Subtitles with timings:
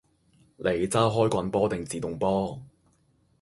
[0.57, 2.59] 你揸開棍波定自動波？